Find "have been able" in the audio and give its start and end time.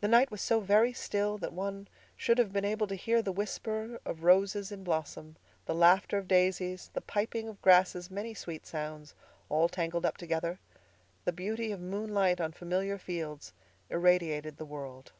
2.38-2.86